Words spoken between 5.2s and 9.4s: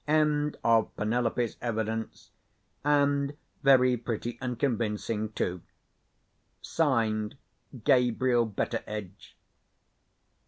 too. Signed, Gabriel Betteredge.